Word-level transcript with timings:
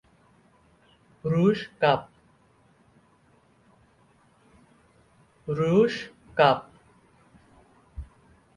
রুশ 1.23 1.59
কাপ 6.37 6.61